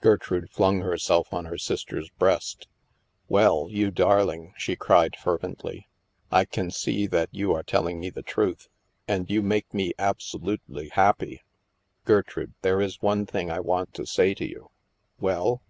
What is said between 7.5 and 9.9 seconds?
are telling me the truth, and you make